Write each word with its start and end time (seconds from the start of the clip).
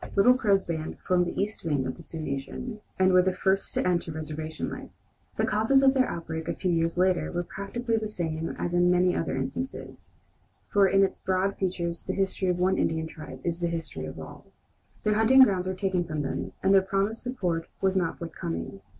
Little 0.15 0.33
Crow's 0.33 0.65
band 0.65 0.97
formed 0.97 1.27
the 1.27 1.39
east 1.39 1.63
wing 1.63 1.85
of 1.85 1.95
the 1.95 2.01
Sioux 2.01 2.19
nation, 2.21 2.79
and 2.97 3.13
were 3.13 3.21
the 3.21 3.35
first 3.35 3.71
to 3.75 3.87
enter 3.87 4.11
reservation 4.11 4.67
life. 4.67 4.89
The 5.37 5.45
causes 5.45 5.83
of 5.83 5.93
their 5.93 6.09
outbreak, 6.09 6.47
a 6.47 6.55
few 6.55 6.71
years 6.71 6.97
later, 6.97 7.31
were 7.31 7.43
practically 7.43 7.97
the 7.97 8.07
same 8.07 8.55
as 8.57 8.73
in 8.73 8.89
many 8.89 9.15
other 9.15 9.35
instances, 9.37 10.09
for 10.73 10.87
in 10.87 11.03
its 11.03 11.19
broad 11.19 11.55
features 11.55 12.01
the 12.01 12.13
history 12.13 12.47
of 12.47 12.57
one 12.57 12.79
Indian 12.79 13.05
tribe 13.05 13.41
is 13.43 13.59
the 13.59 13.67
history 13.67 14.05
of 14.05 14.19
all. 14.19 14.47
Their 15.03 15.13
hunting 15.13 15.43
grounds 15.43 15.67
were 15.67 15.75
taken 15.75 16.03
from 16.03 16.23
them, 16.23 16.53
and 16.63 16.73
the 16.73 16.81
promised 16.81 17.21
support 17.21 17.69
was 17.79 17.95
not 17.95 18.17
forthcoming. 18.17 18.81